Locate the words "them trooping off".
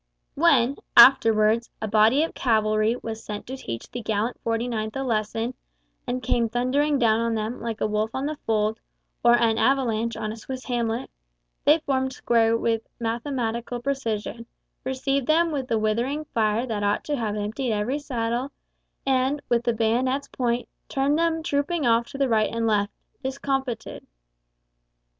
21.19-22.07